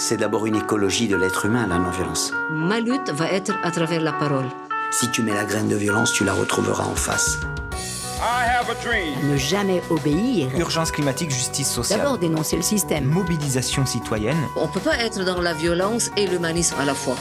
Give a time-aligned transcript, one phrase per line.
[0.00, 2.32] C'est d'abord une écologie de l'être humain, la non-violence.
[2.50, 4.46] Ma lutte va être à travers la parole.
[4.90, 7.38] Si tu mets la graine de violence, tu la retrouveras en face.
[9.22, 10.58] Ne jamais obéir.
[10.58, 12.00] Urgence climatique, justice sociale.
[12.00, 13.04] D'abord dénoncer le système.
[13.04, 14.38] Mobilisation citoyenne.
[14.56, 17.16] On ne peut pas être dans la violence et l'humanisme à la fois.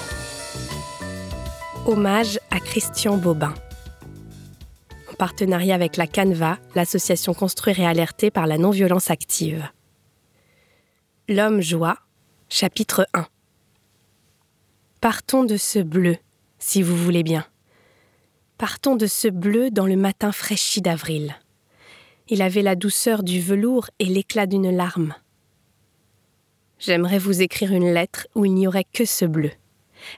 [1.86, 3.54] Hommage à Christian Bobin.
[5.12, 9.68] En partenariat avec la Canva, l'association Construire et alerter par la non-violence active.
[11.28, 11.98] L'homme joie,
[12.52, 13.28] chapitre 1.
[15.02, 16.18] Partons de ce bleu,
[16.58, 17.46] si vous voulez bien.
[18.58, 21.36] Partons de ce bleu dans le matin fraîchi d'avril.
[22.28, 25.14] Il avait la douceur du velours et l'éclat d'une larme.
[26.80, 29.52] J'aimerais vous écrire une lettre où il n'y aurait que ce bleu.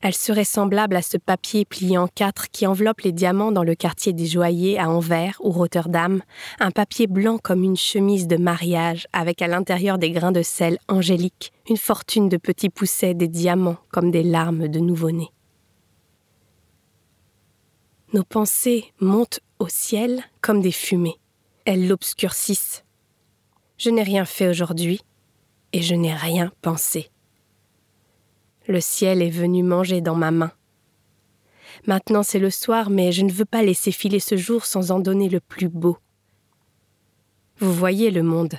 [0.01, 3.75] Elle serait semblable à ce papier plié en quatre qui enveloppe les diamants dans le
[3.75, 6.21] quartier des joailliers à Anvers ou Rotterdam,
[6.59, 10.77] un papier blanc comme une chemise de mariage, avec à l'intérieur des grains de sel
[10.87, 15.29] angéliques, une fortune de petits poussets, des diamants comme des larmes de nouveau-né.
[18.13, 21.19] Nos pensées montent au ciel comme des fumées.
[21.65, 22.83] Elles l'obscurcissent.
[23.77, 25.01] Je n'ai rien fait aujourd'hui
[25.71, 27.10] et je n'ai rien pensé.
[28.71, 30.53] Le ciel est venu manger dans ma main.
[31.87, 35.01] Maintenant c'est le soir, mais je ne veux pas laisser filer ce jour sans en
[35.01, 35.97] donner le plus beau.
[37.57, 38.53] Vous voyez le monde.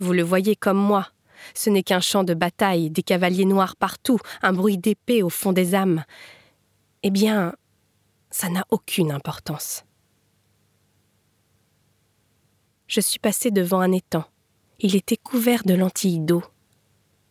[0.00, 1.08] Vous le voyez comme moi.
[1.54, 5.54] Ce n'est qu'un champ de bataille, des cavaliers noirs partout, un bruit d'épée au fond
[5.54, 6.04] des âmes.
[7.02, 7.54] Eh bien,
[8.28, 9.86] ça n'a aucune importance.
[12.86, 14.26] Je suis passé devant un étang.
[14.78, 16.42] Il était couvert de lentilles d'eau.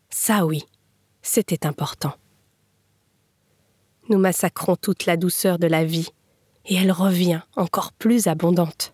[0.10, 0.64] Ça oui,
[1.28, 2.14] c'était important.
[4.10, 6.10] Nous massacrons toute la douceur de la vie,
[6.66, 8.94] et elle revient encore plus abondante.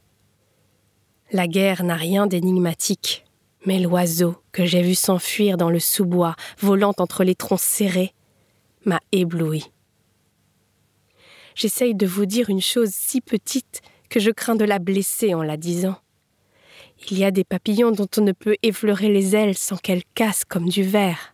[1.32, 3.26] La guerre n'a rien d'énigmatique,
[3.66, 8.14] mais l'oiseau que j'ai vu s'enfuir dans le sous-bois, volant entre les troncs serrés,
[8.86, 9.72] m'a ébloui
[11.56, 15.44] j'essaye de vous dire une chose si petite que je crains de la blesser en
[15.44, 15.96] la disant.
[17.10, 20.46] Il y a des papillons dont on ne peut effleurer les ailes sans qu'elles cassent
[20.46, 21.33] comme du verre.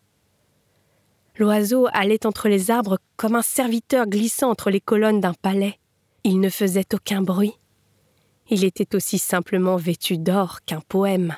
[1.40, 5.80] L'oiseau allait entre les arbres comme un serviteur glissant entre les colonnes d'un palais.
[6.26, 7.54] Il ne faisait aucun bruit.
[8.50, 11.34] Il était aussi simplement vêtu d'or qu'un poème.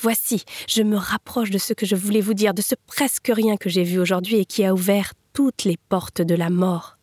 [0.00, 3.56] Voici, je me rapproche de ce que je voulais vous dire, de ce presque rien
[3.56, 6.98] que j'ai vu aujourd'hui et qui a ouvert toutes les portes de la mort.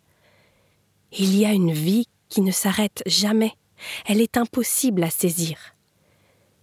[1.17, 3.53] Il y a une vie qui ne s'arrête jamais.
[4.05, 5.57] Elle est impossible à saisir.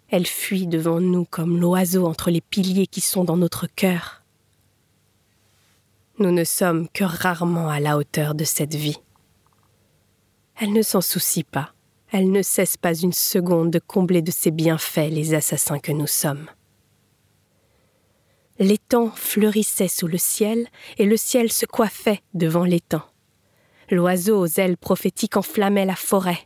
[0.08, 4.23] Elle fuit devant nous comme l'oiseau entre les piliers qui sont dans notre cœur.
[6.18, 9.00] Nous ne sommes que rarement à la hauteur de cette vie.
[10.60, 11.74] Elle ne s'en soucie pas.
[12.12, 16.06] Elle ne cesse pas une seconde de combler de ses bienfaits les assassins que nous
[16.06, 16.48] sommes.
[18.60, 23.02] L'étang fleurissait sous le ciel et le ciel se coiffait devant l'étang.
[23.90, 26.38] L'oiseau aux ailes prophétiques enflammait la forêt.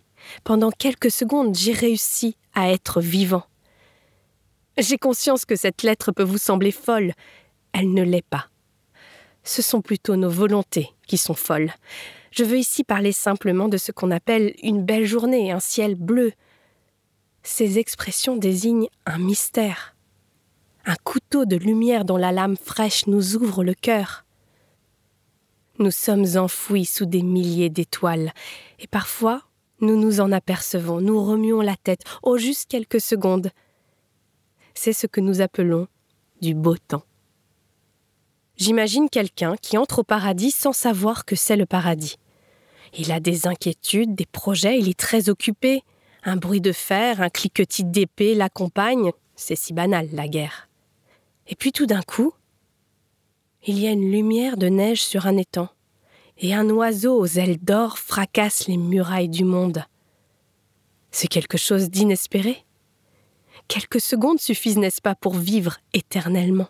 [0.45, 3.45] Pendant quelques secondes, j'ai réussi à être vivant.
[4.78, 7.12] J'ai conscience que cette lettre peut vous sembler folle.
[7.75, 8.47] Elle ne l'est pas.
[9.48, 11.72] Ce sont plutôt nos volontés qui sont folles.
[12.32, 16.32] Je veux ici parler simplement de ce qu'on appelle une belle journée, un ciel bleu.
[17.42, 19.97] Ces expressions désignent un mystère.
[20.84, 24.26] Un couteau de lumière dont la lame fraîche nous ouvre le cœur.
[25.78, 28.34] Nous sommes enfouis sous des milliers d'étoiles,
[28.80, 29.44] et parfois
[29.80, 33.50] nous nous en apercevons, nous remuons la tête, au juste quelques secondes.
[34.75, 35.88] C'est ce que nous appelons
[36.42, 37.08] du beau temps.
[38.59, 42.17] J'imagine quelqu'un qui entre au paradis sans savoir que c'est le paradis.
[42.97, 45.83] Il a des inquiétudes, des projets, il est très occupé.
[46.25, 49.13] Un bruit de fer, un cliquetis d'épée l'accompagne.
[49.37, 50.69] C'est si banal, la guerre.
[51.47, 52.33] Et puis tout d'un coup,
[53.65, 55.69] il y a une lumière de neige sur un étang,
[56.39, 59.85] et un oiseau aux ailes d'or fracasse les murailles du monde.
[61.13, 62.65] C'est quelque chose d'inespéré.
[63.69, 66.69] Quelques secondes suffisent, n'est-ce pas, pour vivre éternellement?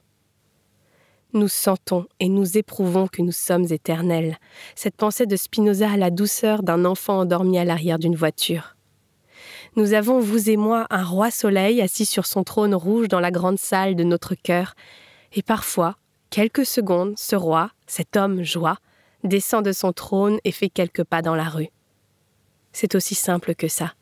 [1.32, 4.38] Nous sentons et nous éprouvons que nous sommes éternels.
[4.74, 8.76] Cette pensée de Spinoza a la douceur d'un enfant endormi à l'arrière d'une voiture.
[9.76, 13.30] Nous avons, vous et moi, un roi soleil assis sur son trône rouge dans la
[13.30, 14.74] grande salle de notre cœur,
[15.32, 15.96] et parfois,
[16.30, 18.76] Quelques secondes, ce roi, cet homme joie,
[19.24, 21.68] descend de son trône et fait quelques pas dans la rue.
[22.72, 23.94] C'est aussi simple que ça.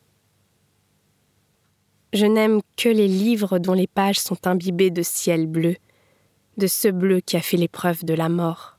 [2.13, 5.77] Je n'aime que les livres dont les pages sont imbibées de ciel bleu,
[6.57, 8.79] de ce bleu qui a fait l'épreuve de la mort.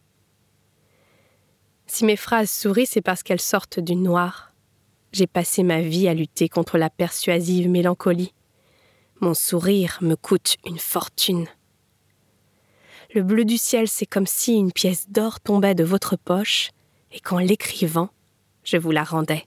[1.86, 4.54] Si mes phrases sourient, c'est parce qu'elles sortent du noir.
[5.14, 8.34] J'ai passé ma vie à lutter contre la persuasive mélancolie.
[9.22, 11.48] Mon sourire me coûte une fortune.
[13.16, 16.72] Le bleu du ciel, c'est comme si une pièce d'or tombait de votre poche
[17.12, 18.10] et qu'en l'écrivant,
[18.64, 19.46] je vous la rendais.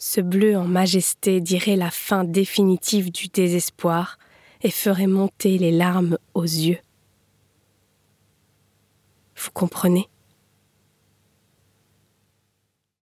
[0.00, 4.18] Ce bleu en majesté dirait la fin définitive du désespoir
[4.62, 6.78] et ferait monter les larmes aux yeux.
[9.38, 10.08] Vous comprenez?